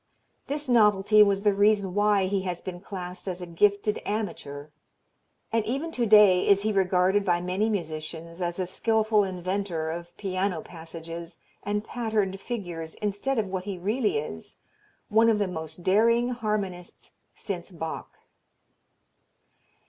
[0.47, 4.69] This novelty was the reason why he has been classed as a "gifted amateur"
[5.51, 10.17] and even to day is he regarded by many musicians as a skilful inventor of
[10.17, 14.55] piano passages and patterned figures instead of what he really is
[15.09, 18.17] one of the most daring harmonists since Bach.